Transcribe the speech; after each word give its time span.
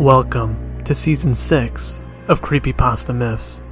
Welcome 0.00 0.82
to 0.84 0.94
season 0.94 1.34
6 1.34 2.06
of 2.28 2.40
Creepypasta 2.40 3.14
Myths. 3.14 3.62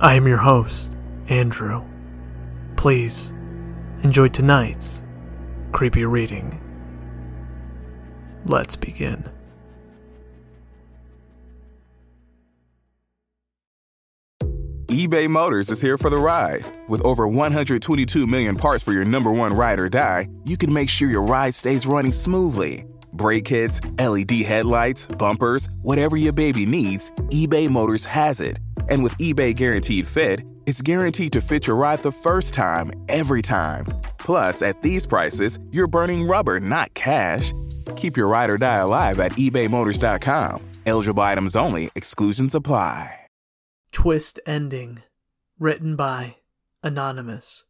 I 0.00 0.14
am 0.14 0.26
your 0.26 0.38
host, 0.38 0.96
Andrew. 1.28 1.84
Please 2.76 3.34
enjoy 4.02 4.28
tonight's 4.28 5.02
creepy 5.72 6.06
reading. 6.06 6.58
Let's 8.46 8.74
begin. 8.74 9.28
eBay 14.86 15.28
Motors 15.28 15.68
is 15.68 15.82
here 15.82 15.98
for 15.98 16.08
the 16.08 16.16
ride. 16.16 16.64
With 16.88 17.02
over 17.02 17.28
122 17.28 18.26
million 18.26 18.56
parts 18.56 18.82
for 18.82 18.94
your 18.94 19.04
number 19.04 19.30
one 19.30 19.52
ride 19.52 19.78
or 19.78 19.90
die, 19.90 20.30
you 20.42 20.56
can 20.56 20.72
make 20.72 20.88
sure 20.88 21.10
your 21.10 21.20
ride 21.20 21.54
stays 21.54 21.86
running 21.86 22.12
smoothly. 22.12 22.86
Brake 23.16 23.44
kits, 23.44 23.80
LED 23.98 24.30
headlights, 24.42 25.06
bumpers, 25.06 25.68
whatever 25.82 26.16
your 26.16 26.32
baby 26.32 26.64
needs, 26.64 27.10
eBay 27.30 27.68
Motors 27.68 28.04
has 28.04 28.40
it. 28.40 28.58
And 28.88 29.02
with 29.02 29.16
eBay 29.18 29.54
Guaranteed 29.54 30.06
Fit, 30.06 30.40
it's 30.66 30.82
guaranteed 30.82 31.32
to 31.32 31.40
fit 31.40 31.66
your 31.66 31.76
ride 31.76 32.00
the 32.00 32.12
first 32.12 32.54
time, 32.54 32.92
every 33.08 33.42
time. 33.42 33.86
Plus, 34.18 34.62
at 34.62 34.82
these 34.82 35.06
prices, 35.06 35.58
you're 35.70 35.86
burning 35.86 36.26
rubber, 36.26 36.58
not 36.58 36.94
cash. 36.94 37.52
Keep 37.96 38.16
your 38.16 38.28
ride 38.28 38.50
or 38.50 38.58
die 38.58 38.78
alive 38.78 39.20
at 39.20 39.32
ebaymotors.com. 39.32 40.62
Eligible 40.86 41.22
items 41.22 41.56
only, 41.56 41.90
exclusions 41.94 42.54
apply. 42.54 43.12
Twist 43.92 44.40
Ending. 44.46 44.98
Written 45.58 45.96
by 45.96 46.36
Anonymous. 46.82 47.65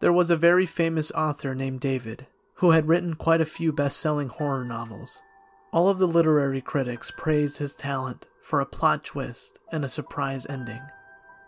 There 0.00 0.12
was 0.14 0.30
a 0.30 0.36
very 0.36 0.64
famous 0.64 1.12
author 1.12 1.54
named 1.54 1.80
David 1.80 2.26
who 2.54 2.70
had 2.70 2.88
written 2.88 3.14
quite 3.14 3.42
a 3.42 3.46
few 3.46 3.70
best 3.70 3.98
selling 3.98 4.28
horror 4.28 4.64
novels. 4.64 5.22
All 5.74 5.88
of 5.88 5.98
the 5.98 6.08
literary 6.08 6.62
critics 6.62 7.12
praised 7.14 7.58
his 7.58 7.74
talent 7.74 8.26
for 8.40 8.60
a 8.60 8.66
plot 8.66 9.04
twist 9.04 9.58
and 9.70 9.84
a 9.84 9.90
surprise 9.90 10.46
ending. 10.46 10.80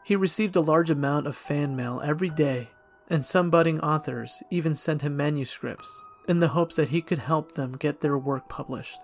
He 0.05 0.17
received 0.17 0.55
a 0.55 0.61
large 0.61 0.91
amount 0.91 1.27
of 1.27 1.35
fan 1.35 1.75
mail 1.75 2.03
every 2.05 2.29
day, 2.29 2.69
and 3.09 3.25
some 3.25 3.49
budding 3.49 3.81
authors 3.81 4.43
even 4.51 4.75
sent 4.75 5.01
him 5.01 5.17
manuscripts 5.17 6.05
in 6.29 6.41
the 6.41 6.49
hopes 6.49 6.77
that 6.77 6.91
he 6.91 7.01
could 7.01 7.21
help 7.21 7.53
them 7.53 7.73
get 7.73 8.03
their 8.03 8.19
work 8.19 8.51
published. 8.51 9.01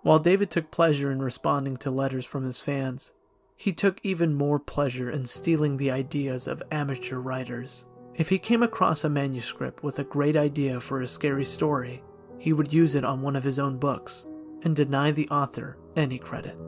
While 0.00 0.18
David 0.18 0.50
took 0.50 0.70
pleasure 0.70 1.10
in 1.10 1.20
responding 1.20 1.76
to 1.78 1.90
letters 1.90 2.24
from 2.24 2.44
his 2.44 2.58
fans, 2.58 3.12
he 3.54 3.72
took 3.72 4.00
even 4.02 4.32
more 4.32 4.58
pleasure 4.58 5.10
in 5.10 5.26
stealing 5.26 5.76
the 5.76 5.90
ideas 5.90 6.46
of 6.46 6.62
amateur 6.70 7.18
writers. 7.18 7.84
If 8.18 8.28
he 8.28 8.38
came 8.40 8.64
across 8.64 9.04
a 9.04 9.08
manuscript 9.08 9.84
with 9.84 10.00
a 10.00 10.04
great 10.04 10.36
idea 10.36 10.80
for 10.80 11.02
a 11.02 11.06
scary 11.06 11.44
story, 11.44 12.02
he 12.36 12.52
would 12.52 12.72
use 12.72 12.96
it 12.96 13.04
on 13.04 13.22
one 13.22 13.36
of 13.36 13.44
his 13.44 13.60
own 13.60 13.78
books 13.78 14.26
and 14.64 14.74
deny 14.74 15.12
the 15.12 15.28
author 15.28 15.78
any 15.94 16.18
credit. 16.18 16.58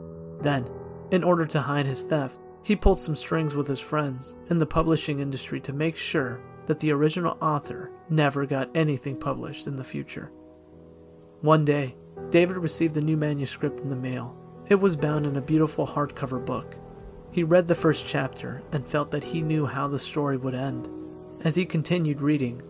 Then, 0.41 0.69
in 1.11 1.25
order 1.25 1.45
to 1.47 1.59
hide 1.59 1.85
his 1.85 2.03
theft, 2.03 2.39
he 2.63 2.73
pulled 2.73 3.01
some 3.01 3.17
strings 3.17 3.53
with 3.53 3.67
his 3.67 3.81
friends 3.81 4.37
in 4.49 4.59
the 4.59 4.65
publishing 4.65 5.19
industry 5.19 5.59
to 5.59 5.73
make 5.73 5.97
sure 5.97 6.41
that 6.67 6.79
the 6.79 6.91
original 6.91 7.37
author 7.41 7.91
never 8.09 8.45
got 8.45 8.69
anything 8.73 9.17
published 9.17 9.67
in 9.67 9.75
the 9.75 9.83
future. 9.83 10.31
One 11.41 11.65
day, 11.65 11.97
David 12.29 12.55
received 12.55 12.95
a 12.95 13.01
new 13.01 13.17
manuscript 13.17 13.81
in 13.81 13.89
the 13.89 13.95
mail. 13.97 14.37
It 14.69 14.75
was 14.75 14.95
bound 14.95 15.25
in 15.25 15.35
a 15.35 15.41
beautiful 15.41 15.85
hardcover 15.85 16.45
book. 16.45 16.77
He 17.29 17.43
read 17.43 17.67
the 17.67 17.75
first 17.75 18.07
chapter 18.07 18.63
and 18.71 18.87
felt 18.87 19.11
that 19.11 19.25
he 19.25 19.41
knew 19.41 19.65
how 19.65 19.89
the 19.89 19.99
story 19.99 20.37
would 20.37 20.55
end. 20.55 20.87
As 21.43 21.55
he 21.55 21.65
continued 21.65 22.21
reading, 22.21 22.61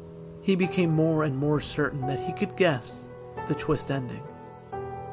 he 0.41 0.55
became 0.55 0.91
more 0.91 1.23
and 1.23 1.37
more 1.37 1.59
certain 1.59 2.07
that 2.07 2.19
he 2.19 2.31
could 2.31 2.55
guess 2.55 3.09
the 3.47 3.55
twist 3.55 3.91
ending. 3.91 4.23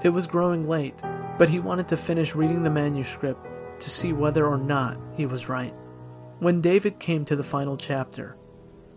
It 0.04 0.10
was 0.10 0.28
growing 0.28 0.68
late, 0.68 1.02
but 1.38 1.48
he 1.48 1.58
wanted 1.58 1.88
to 1.88 1.96
finish 1.96 2.36
reading 2.36 2.62
the 2.62 2.70
manuscript 2.70 3.46
to 3.80 3.90
see 3.90 4.12
whether 4.12 4.46
or 4.46 4.58
not 4.58 4.98
he 5.14 5.26
was 5.26 5.48
right. 5.48 5.74
When 6.38 6.60
David 6.60 7.00
came 7.00 7.24
to 7.24 7.34
the 7.34 7.42
final 7.42 7.76
chapter, 7.76 8.36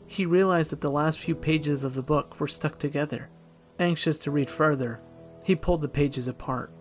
he 0.05 0.27
realized 0.27 0.71
that 0.71 0.81
the 0.81 0.91
last 0.91 1.17
few 1.17 1.33
pages 1.33 1.83
of 1.83 1.95
the 1.95 2.03
book 2.03 2.39
were 2.39 2.47
stuck 2.47 2.77
together. 2.77 3.29
Anxious 3.79 4.19
to 4.19 4.31
read 4.31 4.49
further, 4.49 5.01
he 5.43 5.55
pulled 5.55 5.81
the 5.81 5.89
pages 5.89 6.27
apart. 6.27 6.71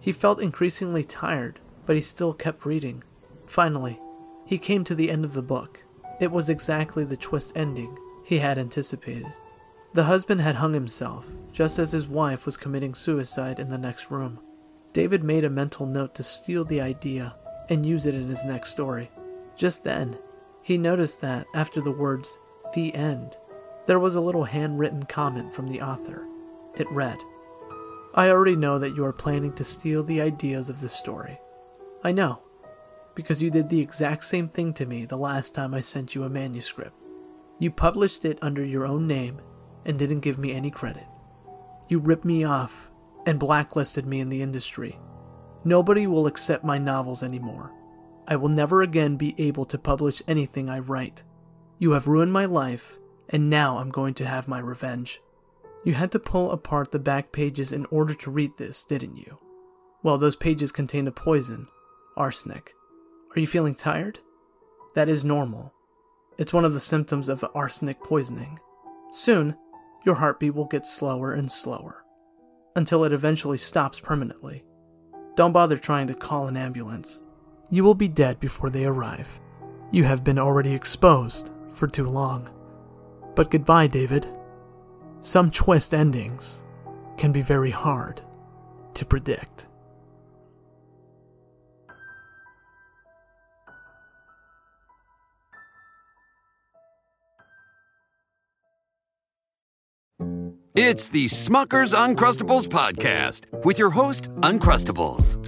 He 0.00 0.12
felt 0.12 0.42
increasingly 0.42 1.04
tired, 1.04 1.60
but 1.86 1.96
he 1.96 2.02
still 2.02 2.34
kept 2.34 2.66
reading. 2.66 3.02
Finally, 3.46 3.98
he 4.44 4.58
came 4.58 4.84
to 4.84 4.94
the 4.94 5.10
end 5.10 5.24
of 5.24 5.32
the 5.32 5.42
book. 5.42 5.84
It 6.22 6.30
was 6.30 6.50
exactly 6.50 7.02
the 7.02 7.16
twist 7.16 7.52
ending 7.56 7.98
he 8.22 8.38
had 8.38 8.56
anticipated. 8.56 9.26
The 9.92 10.04
husband 10.04 10.40
had 10.40 10.54
hung 10.54 10.72
himself, 10.72 11.28
just 11.50 11.80
as 11.80 11.90
his 11.90 12.06
wife 12.06 12.46
was 12.46 12.56
committing 12.56 12.94
suicide 12.94 13.58
in 13.58 13.68
the 13.68 13.76
next 13.76 14.08
room. 14.08 14.38
David 14.92 15.24
made 15.24 15.42
a 15.42 15.50
mental 15.50 15.84
note 15.84 16.14
to 16.14 16.22
steal 16.22 16.64
the 16.64 16.80
idea 16.80 17.34
and 17.70 17.84
use 17.84 18.06
it 18.06 18.14
in 18.14 18.28
his 18.28 18.44
next 18.44 18.70
story. 18.70 19.10
Just 19.56 19.82
then, 19.82 20.16
he 20.62 20.78
noticed 20.78 21.20
that 21.22 21.44
after 21.56 21.80
the 21.80 21.90
words, 21.90 22.38
the 22.72 22.94
end, 22.94 23.36
there 23.86 23.98
was 23.98 24.14
a 24.14 24.20
little 24.20 24.44
handwritten 24.44 25.02
comment 25.02 25.52
from 25.52 25.66
the 25.66 25.82
author. 25.82 26.24
It 26.76 26.86
read, 26.92 27.18
I 28.14 28.30
already 28.30 28.54
know 28.54 28.78
that 28.78 28.94
you 28.94 29.04
are 29.04 29.12
planning 29.12 29.54
to 29.54 29.64
steal 29.64 30.04
the 30.04 30.20
ideas 30.20 30.70
of 30.70 30.80
this 30.80 30.92
story. 30.92 31.40
I 32.04 32.12
know, 32.12 32.42
because 33.14 33.42
you 33.42 33.50
did 33.50 33.68
the 33.68 33.80
exact 33.80 34.24
same 34.24 34.48
thing 34.48 34.72
to 34.74 34.86
me 34.86 35.04
the 35.04 35.16
last 35.16 35.54
time 35.54 35.74
I 35.74 35.80
sent 35.80 36.14
you 36.14 36.24
a 36.24 36.28
manuscript. 36.28 36.94
You 37.58 37.70
published 37.70 38.24
it 38.24 38.38
under 38.42 38.64
your 38.64 38.86
own 38.86 39.06
name 39.06 39.40
and 39.84 39.98
didn't 39.98 40.20
give 40.20 40.38
me 40.38 40.52
any 40.52 40.70
credit. 40.70 41.06
You 41.88 41.98
ripped 41.98 42.24
me 42.24 42.44
off 42.44 42.90
and 43.26 43.38
blacklisted 43.38 44.06
me 44.06 44.20
in 44.20 44.28
the 44.28 44.42
industry. 44.42 44.98
Nobody 45.64 46.06
will 46.06 46.26
accept 46.26 46.64
my 46.64 46.78
novels 46.78 47.22
anymore. 47.22 47.72
I 48.26 48.36
will 48.36 48.48
never 48.48 48.82
again 48.82 49.16
be 49.16 49.34
able 49.38 49.64
to 49.66 49.78
publish 49.78 50.22
anything 50.26 50.68
I 50.68 50.78
write. 50.78 51.22
You 51.78 51.92
have 51.92 52.06
ruined 52.06 52.32
my 52.32 52.46
life, 52.46 52.98
and 53.28 53.50
now 53.50 53.78
I'm 53.78 53.90
going 53.90 54.14
to 54.14 54.26
have 54.26 54.48
my 54.48 54.58
revenge. 54.58 55.20
You 55.84 55.94
had 55.94 56.12
to 56.12 56.18
pull 56.18 56.50
apart 56.52 56.92
the 56.92 56.98
back 57.00 57.32
pages 57.32 57.72
in 57.72 57.86
order 57.86 58.14
to 58.14 58.30
read 58.30 58.56
this, 58.56 58.84
didn't 58.84 59.16
you? 59.16 59.38
Well, 60.02 60.18
those 60.18 60.36
pages 60.36 60.72
contain 60.72 61.08
a 61.08 61.12
poison, 61.12 61.66
arsenic. 62.16 62.74
Are 63.34 63.40
you 63.40 63.46
feeling 63.46 63.74
tired? 63.74 64.18
That 64.94 65.08
is 65.08 65.24
normal. 65.24 65.72
It's 66.38 66.52
one 66.52 66.66
of 66.66 66.74
the 66.74 66.80
symptoms 66.80 67.30
of 67.30 67.44
arsenic 67.54 68.02
poisoning. 68.02 68.58
Soon, 69.10 69.56
your 70.04 70.16
heartbeat 70.16 70.54
will 70.54 70.66
get 70.66 70.84
slower 70.84 71.32
and 71.32 71.50
slower 71.50 72.04
until 72.76 73.04
it 73.04 73.12
eventually 73.12 73.56
stops 73.56 74.00
permanently. 74.00 74.64
Don't 75.34 75.52
bother 75.52 75.78
trying 75.78 76.08
to 76.08 76.14
call 76.14 76.46
an 76.46 76.58
ambulance. 76.58 77.22
You 77.70 77.84
will 77.84 77.94
be 77.94 78.08
dead 78.08 78.38
before 78.38 78.68
they 78.68 78.84
arrive. 78.84 79.40
You 79.92 80.04
have 80.04 80.24
been 80.24 80.38
already 80.38 80.74
exposed 80.74 81.52
for 81.70 81.86
too 81.86 82.08
long. 82.08 82.50
But 83.34 83.50
goodbye, 83.50 83.86
David. 83.86 84.26
Some 85.22 85.50
twist 85.50 85.94
endings 85.94 86.64
can 87.16 87.32
be 87.32 87.40
very 87.40 87.70
hard 87.70 88.20
to 88.92 89.06
predict. 89.06 89.68
It's 100.74 101.08
the 101.08 101.26
Smucker's 101.26 101.92
Uncrustables 101.92 102.66
podcast 102.66 103.64
with 103.64 103.78
your 103.78 103.90
host, 103.90 104.30
Uncrustables. 104.36 105.38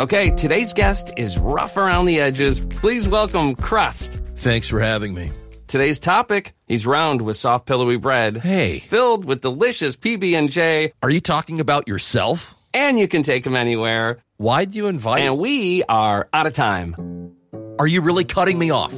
Okay, 0.00 0.30
today's 0.30 0.72
guest 0.72 1.14
is 1.16 1.38
rough 1.38 1.76
around 1.76 2.06
the 2.06 2.20
edges. 2.20 2.60
Please 2.60 3.08
welcome 3.08 3.54
Crust. 3.54 4.20
Thanks 4.36 4.68
for 4.68 4.80
having 4.80 5.14
me. 5.14 5.30
Today's 5.66 5.98
topic, 5.98 6.54
he's 6.68 6.86
round 6.86 7.22
with 7.22 7.36
soft 7.38 7.64
pillowy 7.66 7.96
bread. 7.96 8.36
Hey. 8.36 8.80
Filled 8.80 9.24
with 9.24 9.40
delicious 9.40 9.96
PB&J. 9.96 10.92
Are 11.02 11.10
you 11.10 11.20
talking 11.20 11.60
about 11.60 11.88
yourself? 11.88 12.54
and 12.74 12.98
you 12.98 13.06
can 13.06 13.22
take 13.22 13.46
him 13.46 13.54
anywhere. 13.54 14.18
Why'd 14.38 14.74
you 14.74 14.86
invite? 14.86 15.20
And 15.20 15.36
we 15.38 15.82
are 15.90 16.26
out 16.32 16.46
of 16.46 16.54
time. 16.54 17.34
Are 17.78 17.86
you 17.86 18.00
really 18.00 18.24
cutting 18.24 18.58
me 18.58 18.70
off? 18.70 18.92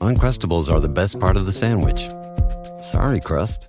Uncrustables 0.00 0.72
are 0.72 0.80
the 0.80 0.88
best 0.88 1.20
part 1.20 1.36
of 1.36 1.44
the 1.44 1.52
sandwich. 1.52 2.08
Sorry, 2.82 3.20
Crust. 3.20 3.68